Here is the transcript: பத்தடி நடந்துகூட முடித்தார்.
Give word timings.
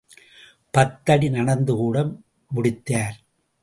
பத்தடி 0.73 1.29
நடந்துகூட 1.29 1.97
முடித்தார். 2.51 3.17